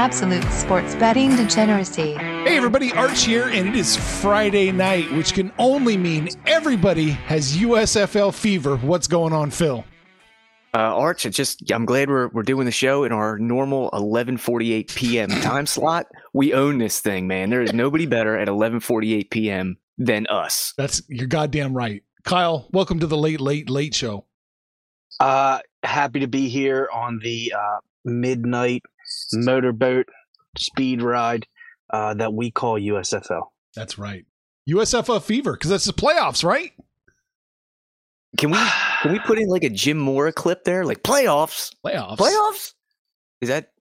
[0.00, 2.14] Absolute sports betting degeneracy.
[2.14, 7.58] Hey everybody, Arch here, and it is Friday night, which can only mean everybody has
[7.58, 8.78] USFL fever.
[8.78, 9.84] What's going on, Phil?
[10.72, 14.94] Uh, Arch, it's just I'm glad we're we're doing the show in our normal 11:48
[14.94, 15.28] p.m.
[15.28, 16.06] time slot.
[16.32, 17.50] We own this thing, man.
[17.50, 19.76] There is nobody better at 11:48 p.m.
[19.98, 20.72] than us.
[20.78, 22.02] That's you're goddamn right.
[22.24, 24.24] Kyle, welcome to the late, late, late show.
[25.20, 28.82] Uh, happy to be here on the uh, midnight
[29.32, 30.06] motorboat
[30.56, 31.46] speed ride
[31.90, 33.48] uh, that we call USFL.
[33.74, 34.24] That's right.
[34.68, 36.72] USFL fever, because that's the playoffs, right?
[38.38, 38.58] Can we
[39.02, 41.74] can we put in like a Jim Mora clip there, like playoffs?
[41.84, 42.16] Playoffs.
[42.16, 42.74] Playoffs?
[43.40, 43.72] Is that?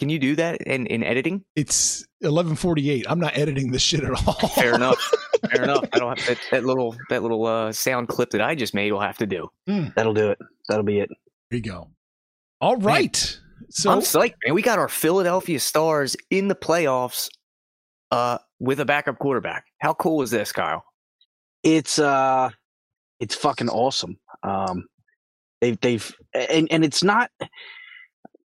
[0.00, 1.44] Can you do that in in editing?
[1.54, 3.04] It's 11:48.
[3.06, 4.34] I'm not editing this shit at all.
[4.48, 4.98] Fair enough.
[5.50, 5.84] Fair enough.
[5.92, 8.90] I don't have that, that little that little uh, sound clip that I just made.
[8.90, 9.48] Will have to do.
[9.94, 10.38] That'll do it.
[10.68, 11.10] That'll be it.
[11.50, 11.88] There you go.
[12.60, 13.38] All right.
[13.70, 14.54] So I'm psyched, man.
[14.54, 17.28] We got our Philadelphia Stars in the playoffs
[18.10, 19.64] uh, with a backup quarterback.
[19.78, 20.84] How cool is this, Kyle?
[21.62, 22.50] It's uh,
[23.20, 24.18] it's fucking awesome.
[24.42, 24.84] Um,
[25.60, 27.30] they've they've and and it's not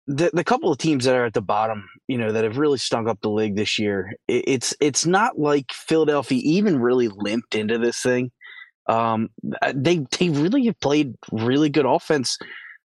[0.06, 2.78] the the couple of teams that are at the bottom, you know, that have really
[2.78, 4.12] stunk up the league this year.
[4.26, 8.30] It, it's it's not like Philadelphia even really limped into this thing.
[8.88, 9.28] Um,
[9.74, 12.38] they they really have played really good offense.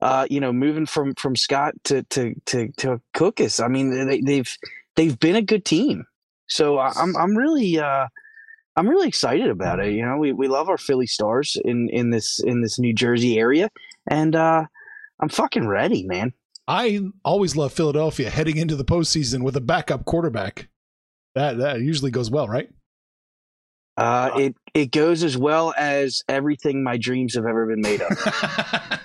[0.01, 3.63] Uh, you know, moving from from Scott to to to to Cookus.
[3.63, 4.57] I mean, they, they've
[4.95, 6.05] they've been a good team.
[6.47, 8.07] So I- I'm I'm really uh,
[8.75, 9.93] I'm really excited about it.
[9.93, 13.37] You know, we, we love our Philly Stars in in this in this New Jersey
[13.37, 13.69] area,
[14.09, 14.65] and uh,
[15.19, 16.33] I'm fucking ready, man.
[16.67, 20.69] I always love Philadelphia heading into the postseason with a backup quarterback.
[21.35, 22.69] That that usually goes well, right?
[23.97, 28.17] Uh, it it goes as well as everything my dreams have ever been made of.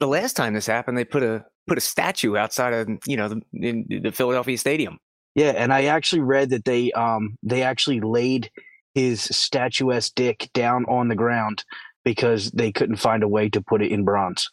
[0.00, 3.28] The last time this happened, they put a put a statue outside of you know
[3.28, 4.98] the, in the Philadelphia Stadium.
[5.34, 8.50] yeah, and I actually read that they um they actually laid
[8.94, 11.64] his statuesque dick down on the ground
[12.04, 14.48] because they couldn't find a way to put it in bronze.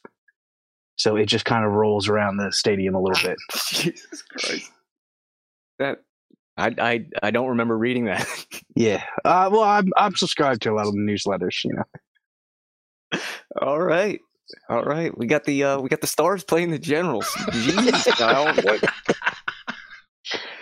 [0.95, 3.37] So it just kind of rolls around the stadium a little bit.
[3.71, 4.71] Jesus Christ!
[5.79, 5.99] That
[6.57, 8.27] I I I don't remember reading that.
[8.75, 9.03] Yeah.
[9.23, 11.63] Uh, well, I'm I'm subscribed to a lot of the newsletters.
[11.63, 13.19] You know.
[13.61, 14.19] All right.
[14.69, 17.25] All right, we got the uh, we got the stars playing the Generals.
[17.27, 18.83] Jeez, Kyle, what-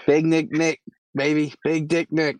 [0.08, 0.82] Big Nick Nick,
[1.16, 1.54] baby.
[1.64, 2.38] Big Dick Nick.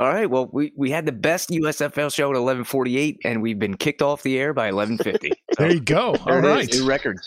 [0.00, 3.40] All right, well, we, we had the best USFL show at eleven forty eight, and
[3.42, 5.32] we've been kicked off the air by eleven fifty.
[5.58, 6.16] There you go.
[6.26, 6.68] All right.
[6.72, 7.22] new records.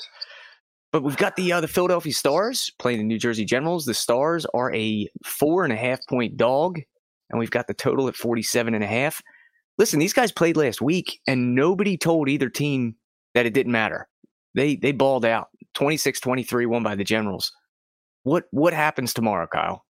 [0.91, 3.85] But we've got the uh, the Philadelphia Stars playing the New Jersey Generals.
[3.85, 6.79] The Stars are a four and a half point dog,
[7.29, 9.21] and we've got the total at forty seven and a half.
[9.77, 12.95] Listen, these guys played last week, and nobody told either team
[13.37, 14.07] that it didn't matter.
[14.55, 17.51] They they balled out 26-23, won by the Generals.
[18.23, 19.85] What what happens tomorrow, Kyle?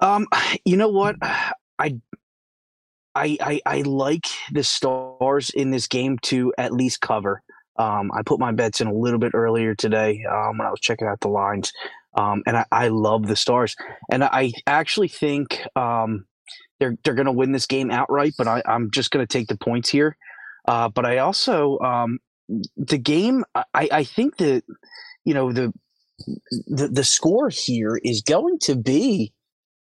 [0.00, 0.26] Um,
[0.66, 1.16] you know what?
[1.22, 1.98] I,
[3.14, 7.42] I, I, I like the stars in this game to at least cover.
[7.78, 10.80] Um, I put my bets in a little bit earlier today um, when I was
[10.80, 11.72] checking out the lines,
[12.14, 13.74] um, and I, I love the stars.
[14.12, 16.26] And I actually think um,
[16.78, 18.34] they're they're going to win this game outright.
[18.36, 20.16] But I, I'm just going to take the points here.
[20.66, 22.18] Uh, but I also um,
[22.76, 23.44] the game.
[23.54, 24.62] I, I think that
[25.24, 25.72] you know the
[26.66, 29.32] the the score here is going to be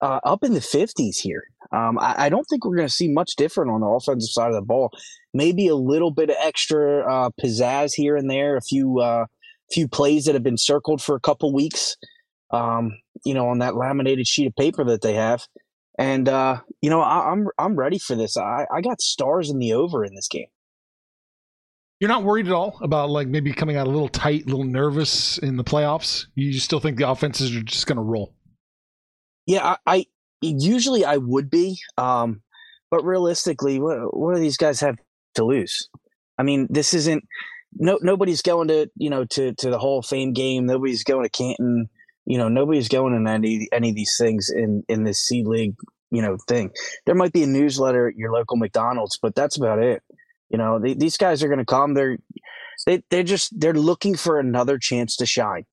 [0.02, 1.44] uh, up in the 50s here.
[1.70, 4.48] Um, I, I don't think we're going to see much different on the offensive side
[4.48, 4.90] of the ball.
[5.32, 9.26] Maybe a little bit of extra uh, pizzazz here and there, a few uh,
[9.72, 11.96] few plays that have been circled for a couple weeks,
[12.50, 12.90] um,
[13.24, 15.46] you know, on that laminated sheet of paper that they have.
[15.98, 18.36] And uh, you know, I, I'm I'm ready for this.
[18.36, 20.48] I, I got stars in the over in this game.
[22.02, 24.64] You're not worried at all about like maybe coming out a little tight, a little
[24.64, 26.26] nervous in the playoffs.
[26.34, 28.34] You still think the offenses are just going to roll?
[29.46, 30.06] Yeah, I, I
[30.40, 32.42] usually I would be, um,
[32.90, 34.96] but realistically, what, what do these guys have
[35.36, 35.88] to lose?
[36.36, 37.22] I mean, this isn't
[37.74, 40.66] no nobody's going to you know to to the Hall of Fame game.
[40.66, 41.88] Nobody's going to Canton.
[42.26, 45.76] You know, nobody's going in any any of these things in in this C League
[46.10, 46.72] you know thing.
[47.06, 50.02] There might be a newsletter at your local McDonald's, but that's about it.
[50.52, 51.94] You know, they, these guys are going to come.
[51.94, 52.18] They're
[52.86, 55.64] they they're just they're looking for another chance to shine,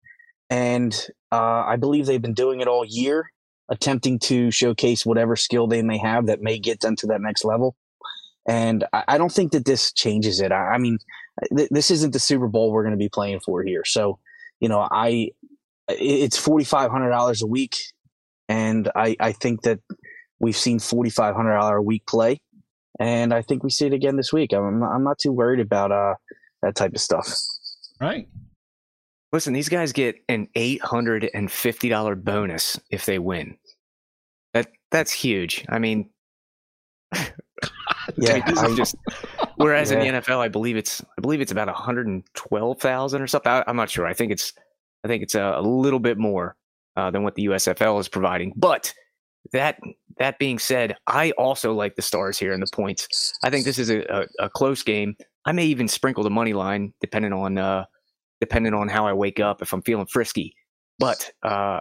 [0.49, 0.93] and
[1.31, 3.29] uh, I believe they've been doing it all year,
[3.67, 7.43] attempting to showcase whatever skill they may have that may get them to that next
[7.43, 7.75] level.
[8.47, 10.51] And I, I don't think that this changes it.
[10.51, 10.97] I, I mean,
[11.55, 13.83] th- this isn't the Super Bowl we're going to be playing for here.
[13.85, 14.19] So,
[14.61, 15.31] you know, I
[15.89, 17.75] it's forty five hundred dollars a week,
[18.47, 19.79] and I I think that
[20.39, 22.39] we've seen forty five hundred dollar a week play
[22.99, 24.53] and I think we see it again this week.
[24.53, 26.15] I'm I'm not too worried about uh
[26.61, 27.27] that type of stuff.
[28.01, 28.27] Right.
[29.31, 33.57] Listen, these guys get an eight hundred and fifty dollar bonus if they win.
[34.53, 35.65] That that's huge.
[35.69, 36.09] I mean,
[38.17, 38.95] yeah, this is just.
[39.57, 40.01] Whereas Yeah.
[40.01, 43.21] in the NFL, I believe it's I believe it's about one hundred and twelve thousand
[43.21, 43.51] or something.
[43.51, 44.05] I, I'm not sure.
[44.05, 44.53] I think it's
[45.03, 46.55] I think it's a, a little bit more
[46.95, 48.53] uh, than what the USFL is providing.
[48.55, 48.93] But
[49.53, 49.79] that
[50.19, 53.33] that being said, I also like the Stars here and the points.
[53.43, 55.15] I think this is a, a, a close game.
[55.45, 57.85] I may even sprinkle the money line depending on uh,
[58.41, 60.53] depending on how I wake up if I'm feeling frisky.
[60.99, 61.79] But uh,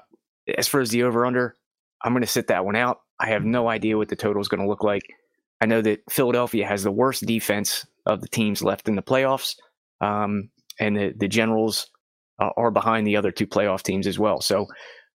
[0.57, 1.55] as far as the over under,
[2.03, 2.99] I'm going to sit that one out.
[3.21, 5.03] I have no idea what the total is going to look like.
[5.61, 9.57] I know that Philadelphia has the worst defense of the teams left in the playoffs,
[10.01, 11.89] um, and the the Generals
[12.39, 14.41] uh, are behind the other two playoff teams as well.
[14.41, 14.67] So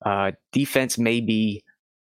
[0.06, 1.64] uh, defense may be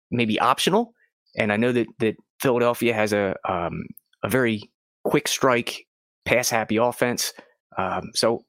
[0.09, 0.92] maybe optional,
[1.37, 3.83] and I know that that Philadelphia has a um,
[4.23, 4.61] a very
[5.03, 5.85] quick strike,
[6.25, 7.33] pass happy offense.
[7.77, 8.45] Um, so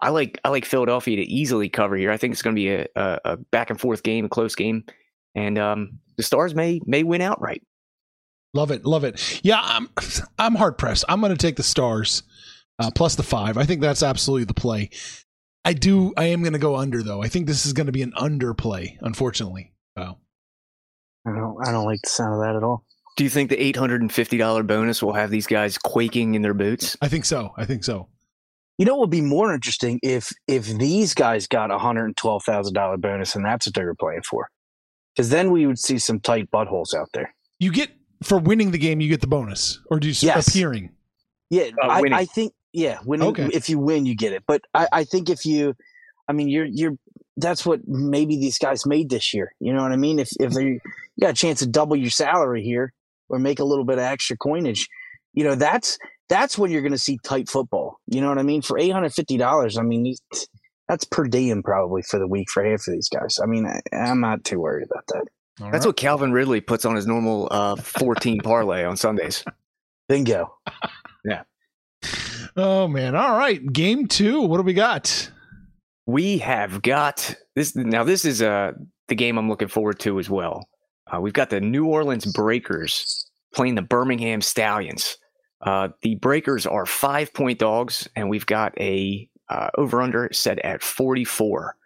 [0.00, 2.10] I like I like Philadelphia to easily cover here.
[2.10, 4.54] I think it's going to be a, a, a back and forth game, a close
[4.54, 4.84] game,
[5.34, 7.62] and um, the Stars may may win outright.
[8.54, 9.40] Love it, love it.
[9.42, 9.88] Yeah, I'm
[10.38, 11.04] I'm hard pressed.
[11.08, 12.22] I'm going to take the stars
[12.78, 13.56] uh, plus the five.
[13.56, 14.90] I think that's absolutely the play.
[15.64, 16.12] I do.
[16.16, 17.22] I am going to go under though.
[17.22, 18.98] I think this is going to be an under play.
[19.00, 20.18] Unfortunately, oh,
[21.26, 22.84] I don't I don't like the sound of that at all.
[23.16, 26.34] Do you think the eight hundred and fifty dollar bonus will have these guys quaking
[26.34, 26.96] in their boots?
[27.00, 27.52] I think so.
[27.56, 28.08] I think so.
[28.78, 32.16] You know what would be more interesting if if these guys got a hundred and
[32.16, 34.50] twelve thousand dollar bonus and that's what they were playing for,
[35.14, 37.34] because then we would see some tight buttholes out there.
[37.58, 37.90] You get
[38.22, 40.48] for winning the game, you get the bonus, or do you Yes.
[40.48, 40.90] appearing?
[41.48, 42.02] Yeah, Uh, I.
[42.12, 43.28] I think yeah, winning.
[43.28, 43.48] Okay.
[43.52, 44.42] If you win, you get it.
[44.46, 45.74] But I, I think if you,
[46.28, 46.92] I mean, you're you're
[47.38, 49.52] that's what maybe these guys made this year.
[49.60, 50.18] You know what I mean?
[50.18, 50.80] If if they
[51.16, 52.92] you got a chance to double your salary here
[53.28, 54.88] or make a little bit of extra coinage,
[55.34, 55.98] you know that's
[56.28, 57.98] that's when you're going to see tight football.
[58.06, 58.62] You know what I mean?
[58.62, 60.14] For eight hundred fifty dollars, I mean
[60.88, 63.38] that's per diem probably for the week for half of these guys.
[63.42, 65.24] I mean, I, I'm not too worried about that.
[65.60, 65.90] All That's right.
[65.90, 69.44] what Calvin Ridley puts on his normal uh, fourteen parlay on Sundays.
[70.08, 70.56] Bingo.
[71.24, 71.42] Yeah.
[72.56, 73.16] Oh man!
[73.16, 74.42] All right, game two.
[74.42, 75.28] What do we got?
[76.06, 77.74] We have got this.
[77.74, 78.74] Now, this is uh,
[79.08, 80.68] the game I'm looking forward to as well.
[81.12, 85.18] Uh, we've got the New Orleans Breakers playing the Birmingham Stallions.
[85.60, 90.58] Uh, the Breakers are five point dogs, and we've got a uh, over under set
[90.60, 91.76] at 44.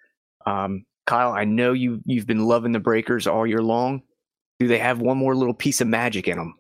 [0.46, 4.02] Um, Kyle, I know you you've been loving the Breakers all year long.
[4.59, 6.54] Do they have one more little piece of magic in them?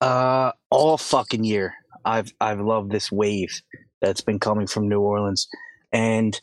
[0.00, 3.62] Uh, all fucking year, I've I've loved this wave
[4.00, 5.46] that's been coming from New Orleans,
[5.92, 6.40] and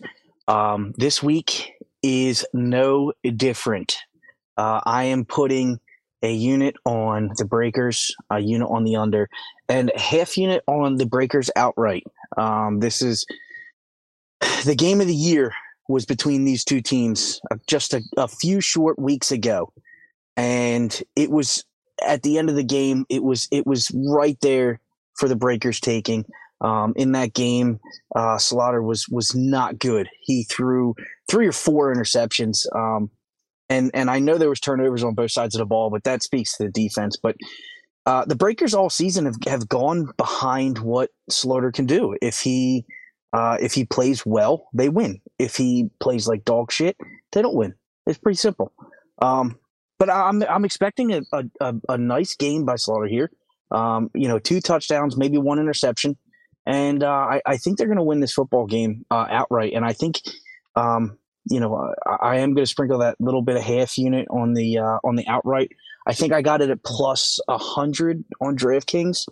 [0.48, 3.98] um, this week is no different.
[4.58, 5.80] Uh, I am putting
[6.24, 9.30] a unit on the Breakers, a unit on the under,
[9.70, 12.04] and half unit on the Breakers outright.
[12.38, 13.26] Um, this is
[14.66, 15.54] the game of the year
[15.88, 19.72] was between these two teams uh, just a, a few short weeks ago,
[20.36, 21.64] and it was
[22.06, 24.80] at the end of the game, it was it was right there
[25.16, 26.26] for the Breakers taking.
[26.60, 27.80] Um, in that game,
[28.16, 30.10] uh, Sloter was was not good.
[30.22, 30.96] He threw
[31.30, 33.12] three or four interceptions, um,
[33.69, 36.24] and and I know there was turnovers on both sides of the ball, but that
[36.24, 37.17] speaks to the defense.
[37.21, 37.36] But
[38.05, 42.15] uh, the Breakers all season have, have gone behind what Sloter can do.
[42.21, 42.86] If he
[43.33, 45.19] uh, if he plays well, they win.
[45.38, 46.97] If he plays like dog shit,
[47.33, 47.74] they don't win.
[48.05, 48.71] It's pretty simple.
[49.21, 49.57] Um,
[50.00, 51.21] but I'm I'm expecting a,
[51.59, 53.31] a, a, nice game by Sloter here.
[53.71, 56.17] Um, you know, two touchdowns, maybe one interception,
[56.65, 59.74] and uh, I, I think they're going to win this football game uh, outright.
[59.74, 60.21] And I think,
[60.75, 61.17] um,
[61.50, 64.54] you know, I, I am going to sprinkle that little bit of half unit on
[64.54, 65.72] the uh, on the outright.
[66.06, 69.27] I think I got it at plus a hundred on DraftKings.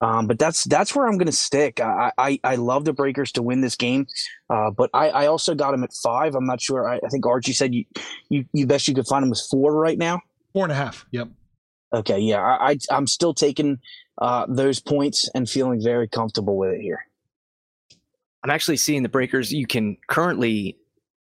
[0.00, 1.80] Um, but that's that's where I'm going to stick.
[1.80, 4.06] I, I I love the Breakers to win this game,
[4.50, 6.34] uh, but I, I also got them at five.
[6.34, 6.88] I'm not sure.
[6.88, 7.84] I, I think Archie said you,
[8.28, 10.20] you you best you could find them was four right now.
[10.52, 11.06] Four and a half.
[11.12, 11.28] Yep.
[11.94, 13.78] Okay, yeah, I, I I'm still taking
[14.20, 17.06] uh, those points and feeling very comfortable with it here.
[18.42, 19.52] I'm actually seeing the breakers.
[19.52, 20.76] You can currently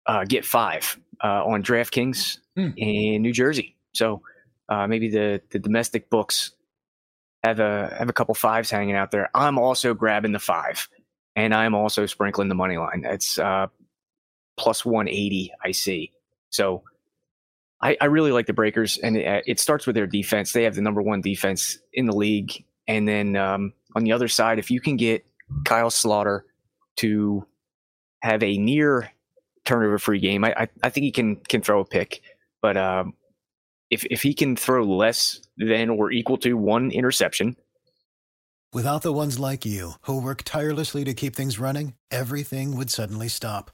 [0.07, 2.69] uh, get five uh, on DraftKings Hmm.
[2.77, 3.75] in New Jersey.
[3.95, 4.23] So
[4.69, 6.53] uh, maybe the the domestic books
[7.43, 9.29] have a have a couple fives hanging out there.
[9.35, 10.89] I'm also grabbing the five,
[11.35, 13.03] and I'm also sprinkling the money line.
[13.05, 13.67] It's uh,
[14.57, 15.53] plus 180.
[15.65, 16.13] I see.
[16.51, 16.85] So
[17.83, 20.53] I, I really like the Breakers, and it, it starts with their defense.
[20.53, 24.29] They have the number one defense in the league, and then um, on the other
[24.29, 25.27] side, if you can get
[25.65, 26.43] Kyle Sloter
[26.99, 27.45] to
[28.23, 29.11] have a near
[29.65, 32.23] turnover free game, I, I, I think he can can throw a pick.
[32.63, 33.15] But um,
[33.91, 37.57] if if he can throw less than or equal to one interception,
[38.75, 43.29] Without the ones like you, who work tirelessly to keep things running, everything would suddenly
[43.29, 43.71] stop.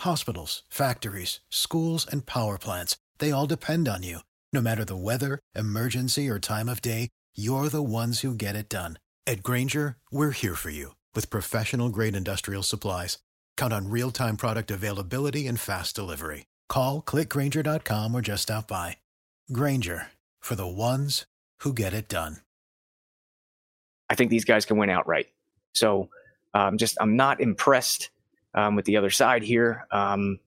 [0.00, 4.20] Hospitals, factories, schools, and power plants, they all depend on you.
[4.54, 8.70] No matter the weather, emergency, or time of day, you're the ones who get it
[8.70, 8.98] done.
[9.26, 13.18] At Grainger, we're here for you with professional grade industrial supplies.
[13.58, 16.46] Count on real time product availability and fast delivery.
[16.68, 18.96] Call clickgrainger.com or just stop by.
[19.52, 20.06] Grainger
[20.40, 21.26] for the ones
[21.58, 22.38] who get it done.
[24.08, 25.26] I think these guys can win outright.
[25.74, 26.08] So
[26.54, 28.10] um, just I'm not impressed
[28.54, 30.38] um, with the other side here, um,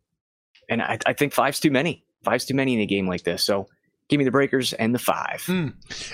[0.70, 2.04] and I, I think five's too many.
[2.24, 3.44] Five's too many in a game like this.
[3.44, 3.68] So
[4.08, 5.44] give me the Breakers and the five.
[5.46, 5.68] Hmm.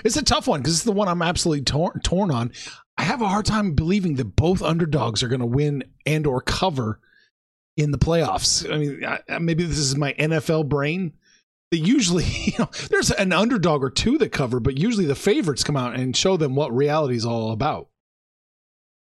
[0.03, 2.51] It's a tough one because it's the one I'm absolutely torn, torn on.
[2.97, 6.41] I have a hard time believing that both underdogs are going to win and or
[6.41, 6.99] cover
[7.75, 8.71] in the playoffs.
[8.73, 11.13] I mean, I, maybe this is my NFL brain.
[11.71, 15.63] That usually, you know, there's an underdog or two that cover, but usually the favorites
[15.63, 17.89] come out and show them what reality is all about.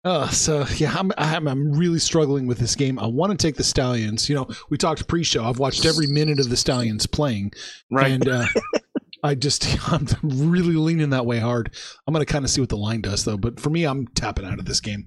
[0.05, 2.97] Uh, so yeah, I'm, I'm I'm really struggling with this game.
[2.99, 4.28] I want to take the Stallions.
[4.28, 5.45] You know, we talked pre-show.
[5.45, 7.52] I've watched every minute of the Stallions playing,
[7.90, 8.12] Right.
[8.12, 8.47] and uh,
[9.26, 11.75] I just I'm really leaning that way hard.
[12.06, 13.37] I'm going to kind of see what the line does though.
[13.37, 15.06] But for me, I'm tapping out of this game.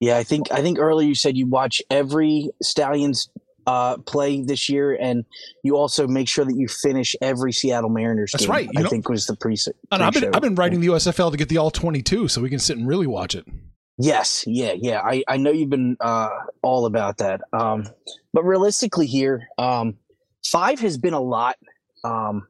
[0.00, 3.28] Yeah, I think I think earlier you said you watch every Stallions
[3.66, 5.24] uh, play this year, and
[5.62, 8.32] you also make sure that you finish every Seattle Mariners.
[8.32, 9.56] That's game, right, I know- think was the pre.
[9.90, 10.34] And I've been.
[10.34, 12.86] I've been writing the USFL to get the all 22, so we can sit and
[12.86, 13.44] really watch it.
[13.98, 15.00] Yes, yeah, yeah.
[15.00, 16.28] I, I know you've been uh,
[16.62, 17.40] all about that.
[17.52, 17.84] Um,
[18.32, 19.96] but realistically, here, um,
[20.46, 21.56] five has been a lot
[22.04, 22.46] um,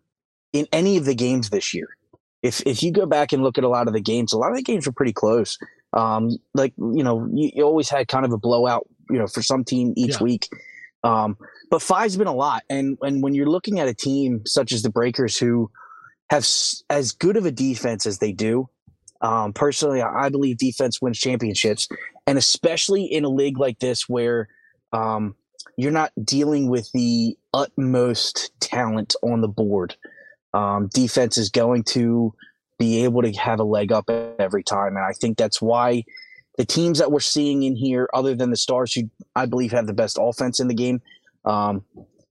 [0.52, 1.88] in any of the games this year.
[2.42, 4.50] If if you go back and look at a lot of the games, a lot
[4.50, 5.58] of the games were pretty close.
[5.92, 9.42] Um, like you know, you, you always had kind of a blowout, you know, for
[9.42, 10.22] some team each Yeah.
[10.22, 10.48] week.
[11.04, 11.36] Um,
[11.70, 14.82] but five's been a lot, and and when you're looking at a team such as
[14.82, 15.70] the Breakers, who
[16.30, 18.68] have s- as good of a defense as they do,
[19.20, 21.88] um, personally, I I believe defense wins championships,
[22.26, 24.48] and especially in a league like this where
[24.92, 25.34] um,
[25.76, 29.96] you're not dealing with the utmost talent on the board.
[30.54, 32.34] Um, defense is going to
[32.78, 36.04] be able to have a leg up every time, and I think that's why
[36.56, 39.02] the teams that we're seeing in here, other than the Stars, who
[39.36, 41.00] I believe have the best offense in the game,
[41.44, 41.84] um,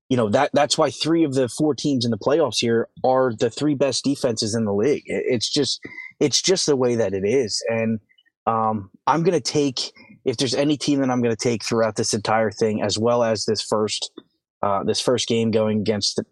[0.10, 3.34] you know that that's why three of the four teams in the playoffs here are
[3.38, 5.04] the three best defenses in the league.
[5.06, 5.82] It- It's just
[6.20, 7.62] it's just the way that it is.
[7.70, 8.00] And
[8.46, 9.92] um, I'm going to take
[10.26, 13.24] if there's any team that I'm going to take throughout this entire thing, as well
[13.24, 14.12] as this first
[14.62, 16.26] uh, this first game going against the,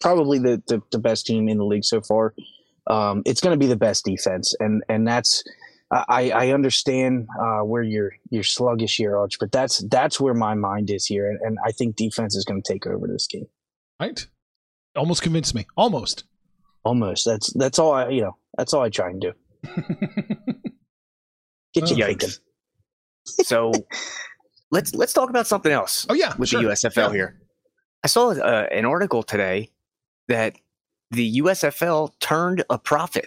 [0.00, 2.34] probably the, the the best team in the league so far.
[2.88, 5.44] Um, it's going to be the best defense, and and that's
[5.90, 10.54] I, I understand uh, where you're you're sluggish here, Arch, but that's that's where my
[10.54, 13.46] mind is here, and, and I think defense is going to take over this game.
[14.00, 14.26] Right?
[14.96, 15.66] Almost convinced me.
[15.76, 16.24] Almost.
[16.84, 17.24] Almost.
[17.26, 18.36] That's that's all I you know.
[18.56, 19.32] That's all I try and do.
[21.74, 22.06] Get you Oh.
[22.06, 22.28] thinking.
[22.30, 22.40] Yikes.
[23.44, 23.72] So
[24.70, 26.62] let's let's talk about something else Oh yeah, with sure.
[26.62, 27.12] the USFL Yeah.
[27.12, 27.40] here.
[28.04, 29.70] I saw uh, an article today
[30.28, 30.56] that
[31.10, 33.26] the USFL turned a profit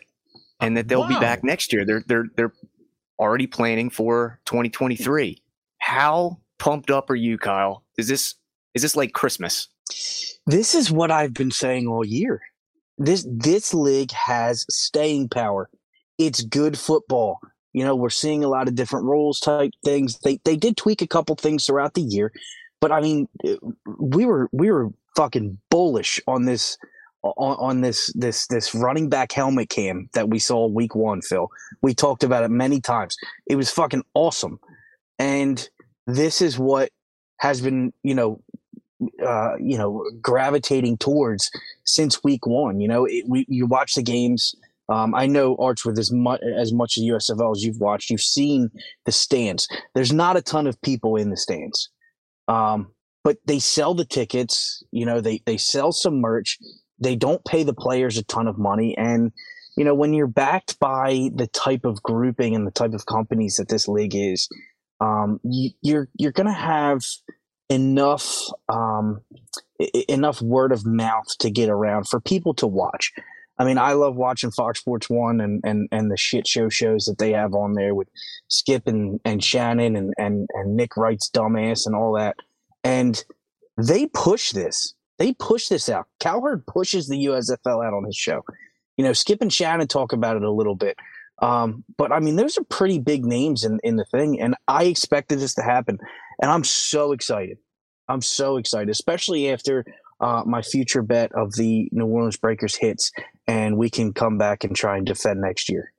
[0.59, 1.85] and that they'll be back next year.
[1.85, 2.53] They're they're they're
[3.19, 5.41] already planning for 2023.
[5.79, 7.83] How pumped up are you, Kyle?
[7.97, 8.35] Is this
[8.73, 9.67] is this like Christmas?
[10.45, 12.41] This is what I've been saying all year.
[12.97, 15.69] This this league has staying power.
[16.17, 17.39] It's good football.
[17.73, 20.19] You know, we're seeing a lot of different rules type things.
[20.19, 22.31] They they did tweak a couple things throughout the year,
[22.81, 23.29] but I mean,
[23.99, 26.77] we were we were fucking bullish on this
[27.23, 31.21] on, on this this this running back helmet cam that we saw week one.
[31.21, 31.49] Phil,
[31.81, 33.15] we talked about it many times.
[33.47, 34.59] It was fucking awesome,
[35.19, 35.69] and
[36.07, 36.89] this is what
[37.37, 38.41] has been you know
[39.25, 41.51] uh, you know gravitating towards
[41.85, 42.81] since week one.
[42.81, 44.55] You know, it, we you watch the games
[44.89, 48.21] Um, I know Arch with as much as much of USFL as you've watched, you've
[48.21, 48.69] seen
[49.05, 49.67] the stands.
[49.95, 51.89] There's not a ton of people in the stands,
[52.51, 52.91] um,
[53.23, 54.83] but they sell the tickets.
[54.91, 56.57] You know, they they sell some merch.
[56.99, 59.31] They don't pay the players a ton of money, and
[59.77, 63.55] you know when you're backed by the type of grouping and the type of companies
[63.55, 64.49] that this league is,
[64.99, 67.03] um, you, you're you're going to have
[67.69, 69.21] enough um,
[70.09, 73.13] enough word of mouth to get around for people to watch.
[73.61, 77.05] I mean, I love watching Fox Sports One and, and, and the shit show shows
[77.05, 78.07] that they have on there with
[78.47, 82.37] Skip and, and Shannon and, and, and Nick Wright's dumbass and all that.
[82.83, 83.23] And
[83.77, 84.95] they push this.
[85.19, 86.07] They push this out.
[86.19, 88.41] Cowherd pushes the USFL out on his show.
[88.97, 90.97] You know, Skip and Shannon talk about it a little bit.
[91.43, 94.41] Um, but I mean, those are pretty big names in, in the thing.
[94.41, 95.99] And I expected this to happen.
[96.41, 97.59] And I'm so excited.
[98.07, 99.85] I'm so excited, especially after
[100.21, 103.11] uh, my future bet of the New Orleans Breakers hits,
[103.51, 105.91] and we can come back and try and defend next year.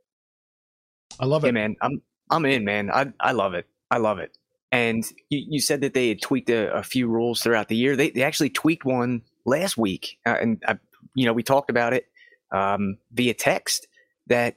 [1.21, 1.77] I love it, hey, man.
[1.83, 2.91] I'm I'm in, man.
[2.91, 3.67] I I love it.
[3.91, 4.37] I love it.
[4.71, 7.95] And you, you said that they had tweaked a, a, few rules throughout the year.
[7.95, 10.79] They they actually tweaked one last week, uh, and I,
[11.15, 12.07] you know we talked about it
[12.51, 13.87] um, via text
[14.29, 14.57] that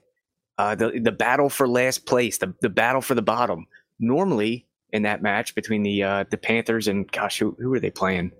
[0.57, 3.67] uh, the the battle for last place, the the battle for the bottom.
[3.99, 7.91] Normally, in that match between the uh, the Panthers and gosh, who who are they
[7.91, 8.31] playing?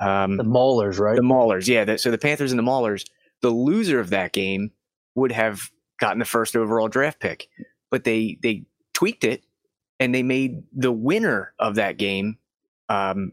[0.00, 1.16] Um, the Maulers, right?
[1.16, 1.84] The Maulers, yeah.
[1.84, 3.04] The, so the Panthers and the Maulers.
[3.42, 4.72] The loser of that game
[5.14, 7.48] would have gotten the first overall draft pick,
[7.90, 8.64] but they they
[8.94, 9.44] tweaked it
[10.00, 12.38] and they made the winner of that game
[12.88, 13.32] um,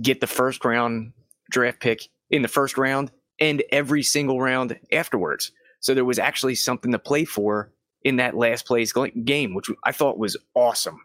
[0.00, 1.12] get the first round
[1.50, 3.10] draft pick in the first round
[3.40, 5.52] and every single round afterwards.
[5.80, 7.70] So there was actually something to play for
[8.02, 8.92] in that last place
[9.24, 11.00] game, which I thought was awesome.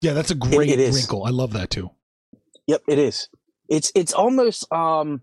[0.00, 1.24] Yeah, that's a great it, it wrinkle.
[1.24, 1.90] I love that too.
[2.66, 3.28] Yep, it is.
[3.68, 5.22] It's it's almost um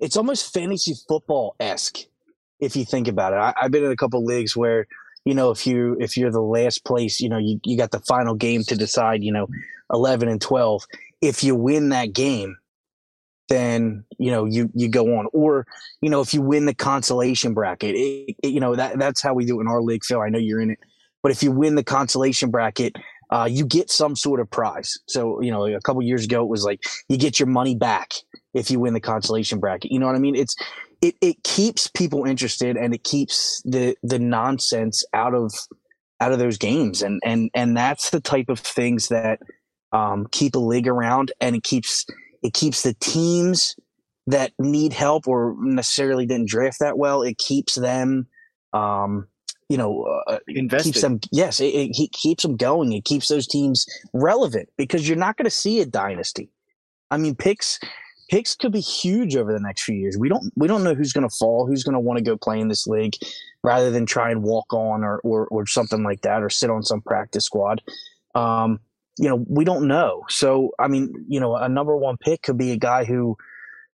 [0.00, 1.98] it's almost fantasy football esque
[2.60, 3.36] if you think about it.
[3.36, 4.86] I, have been in a couple leagues where
[5.24, 8.00] you know if you if you're the last place, you know you you got the
[8.00, 9.22] final game to decide.
[9.22, 9.48] You know,
[9.92, 10.84] eleven and twelve.
[11.20, 12.56] If you win that game,
[13.48, 15.66] then you know you you go on or
[16.00, 19.34] you know if you win the consolation bracket it, it, you know that that's how
[19.34, 20.78] we do it in our league phil i know you're in it
[21.22, 22.94] but if you win the consolation bracket
[23.30, 24.98] uh, you get some sort of prize.
[25.06, 28.14] So, you know, a couple years ago, it was like you get your money back
[28.58, 29.92] if you win the consolation bracket.
[29.92, 30.36] You know what I mean?
[30.36, 30.54] It's
[31.00, 35.52] it it keeps people interested and it keeps the the nonsense out of
[36.20, 39.40] out of those games, and and and that's the type of things that
[39.92, 42.04] um, keep a league around, and it keeps
[42.42, 43.76] it keeps the teams
[44.26, 47.22] that need help or necessarily didn't draft that well.
[47.22, 48.26] It keeps them.
[48.72, 49.28] Um,
[49.70, 51.20] you know, uh, uh keeps them.
[51.30, 52.92] Yes, it, it, keeps them going.
[52.92, 56.50] It keeps those teams relevant because you're not going to see a dynasty.
[57.10, 57.78] I mean, picks
[58.28, 60.16] picks could be huge over the next few years.
[60.18, 62.36] We don't we don't know who's going to fall, who's going to want to go
[62.36, 63.14] play in this league,
[63.62, 66.82] rather than try and walk on or or, or something like that, or sit on
[66.82, 67.82] some practice squad.
[68.34, 68.80] Um,
[69.18, 70.24] you know, we don't know.
[70.28, 73.36] So, I mean, you know, a number one pick could be a guy who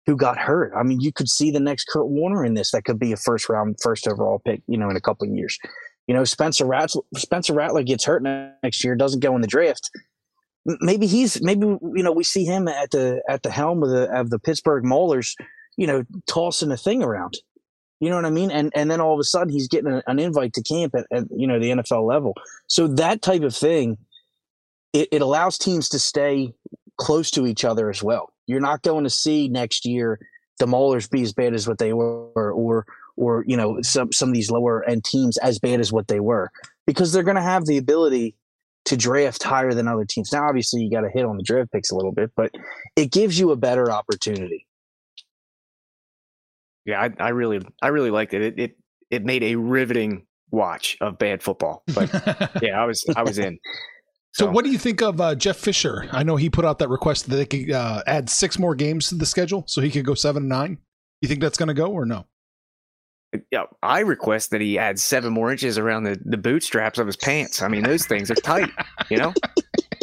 [0.06, 0.74] who got hurt.
[0.76, 2.72] I mean, you could see the next Kurt Warner in this.
[2.72, 4.62] That could be a first round, first overall pick.
[4.68, 5.58] You know, in a couple of years.
[6.08, 9.92] You know, Spencer Rattler, Spencer Rattler gets hurt next year, doesn't go in the draft.
[10.82, 14.10] Maybe he's maybe you know we see him at the at the helm of the
[14.12, 15.36] of the Pittsburgh Maulers,
[15.78, 17.38] you know, tossing a thing around.
[18.00, 18.52] You know what I mean?
[18.52, 21.26] And and then all of a sudden he's getting an invite to camp at, at
[21.36, 22.34] you know the NFL level.
[22.68, 23.98] So that type of thing,
[24.94, 26.54] it, it allows teams to stay
[26.98, 28.32] close to each other as well.
[28.48, 30.20] You're not going to see next year
[30.60, 32.86] the Maulers be as bad as what they were, or
[33.18, 36.20] or you know some some of these lower end teams as bad as what they
[36.20, 36.52] were,
[36.88, 38.36] because they're going to have the ability
[38.86, 40.32] to draft higher than other teams.
[40.32, 42.52] Now, obviously, you got to hit on the draft picks a little bit, but
[42.96, 44.66] it gives you a better opportunity.
[46.86, 48.42] Yeah, I, I really, I really liked it.
[48.42, 48.78] It, it,
[49.12, 51.84] it made a riveting watch of bad football.
[51.94, 52.10] But
[52.62, 53.60] yeah, I was, I was in.
[54.32, 56.08] So, so, what do you think of uh, Jeff Fisher?
[56.12, 59.10] I know he put out that request that they could uh, add six more games
[59.10, 60.78] to the schedule, so he could go seven and nine.
[61.22, 62.26] You think that's going to go or no?
[63.52, 67.16] Yeah, I request that he add seven more inches around the, the bootstraps of his
[67.16, 67.62] pants.
[67.62, 68.72] I mean, those things are tight.
[69.10, 69.34] You know,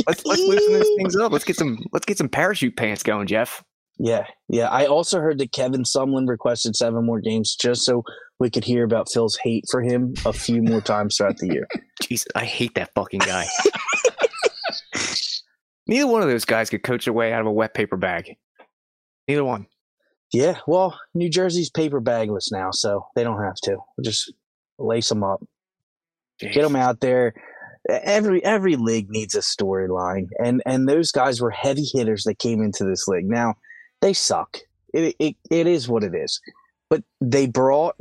[0.06, 1.32] let's let's loosen those things up.
[1.32, 3.64] Let's get some let's get some parachute pants going, Jeff.
[3.98, 4.68] Yeah, yeah.
[4.68, 8.04] I also heard that Kevin Sumlin requested seven more games just so
[8.38, 11.66] we could hear about Phil's hate for him a few more times throughout the year.
[12.02, 13.46] Jesus, I hate that fucking guy.
[15.88, 18.36] Neither one of those guys could coach their way out of a wet paper bag.
[19.28, 19.66] Neither one.
[20.32, 23.78] Yeah, well, New Jersey's paper bagless now, so they don't have to.
[24.02, 24.32] just
[24.78, 25.42] lace them up,
[26.42, 26.52] Jeez.
[26.52, 27.34] get them out there.
[27.88, 32.60] Every every league needs a storyline, and and those guys were heavy hitters that came
[32.62, 33.28] into this league.
[33.28, 33.54] Now
[34.00, 34.58] they suck.
[34.92, 36.40] It it, it is what it is,
[36.90, 37.96] but they brought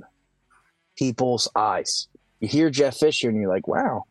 [0.97, 2.07] people's eyes.
[2.39, 4.03] you hear Jeff Fisher and you're like, wow,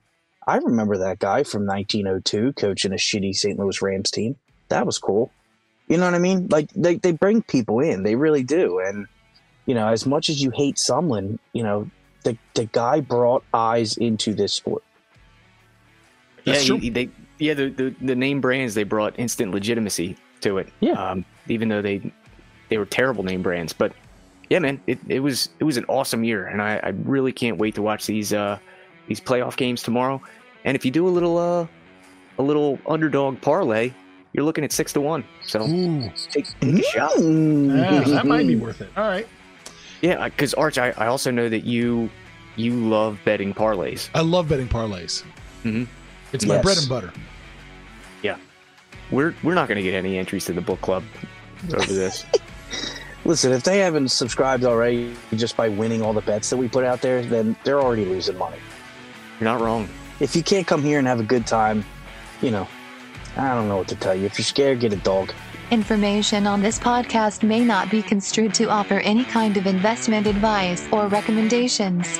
[0.46, 3.58] I remember that guy from 1902 coaching a shitty St.
[3.58, 4.36] Louis Rams team.
[4.68, 5.32] That was cool.
[5.88, 6.48] You know what I mean?
[6.48, 8.78] Like they, they bring people in, they really do.
[8.78, 9.06] And,
[9.66, 11.90] you know, as much as you hate Sumlin, you know,
[12.22, 14.82] the, the guy brought eyes into this sport.
[16.44, 20.58] Yeah, That's he- they yeah the, the the name brands they brought instant legitimacy to
[20.58, 20.68] it.
[20.80, 20.92] Yeah.
[20.92, 22.12] Um, even though they
[22.68, 23.92] they were terrible name brands, but
[24.50, 27.56] yeah, man, it, it was it was an awesome year, and I, I really can't
[27.56, 28.58] wait to watch these uh
[29.06, 30.20] these playoff games tomorrow.
[30.64, 31.66] And if you do a little uh
[32.38, 33.92] a little underdog parlay,
[34.34, 35.24] you're looking at six to one.
[35.46, 37.12] So Ooh, take, take a shot.
[37.18, 38.90] Yeah, that might be worth it.
[38.96, 39.26] All right.
[40.02, 42.10] Yeah, because Arch, I, I also know that you
[42.56, 44.10] you love betting parlays.
[44.14, 45.24] I love betting parlays.
[45.62, 45.86] Mhm.
[46.34, 46.64] It's my Yes.
[46.64, 47.12] bread and butter.
[48.22, 48.36] Yeah,
[49.10, 51.04] we're we're not going to get any entries to the book club
[51.72, 52.26] over this.
[53.24, 56.84] Listen, if they haven't subscribed already just by winning all the bets that we put
[56.84, 58.58] out there, then they're already losing money.
[59.40, 59.88] You're not wrong.
[60.20, 61.84] If you can't come here and have a good time,
[62.42, 62.68] you know,
[63.36, 64.26] I don't know what to tell you.
[64.26, 65.32] If you're scared, get a dog.
[65.70, 70.86] Information on this podcast may not be construed to offer any kind of investment advice
[70.92, 72.18] or recommendations.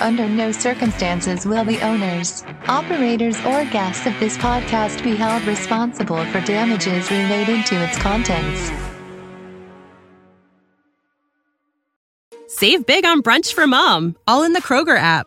[0.00, 6.24] Under no circumstances will the owners, operators, or guests of this podcast be held responsible
[6.26, 8.70] for damages related to its contents.
[12.48, 15.26] Save big on brunch for mom, all in the Kroger app.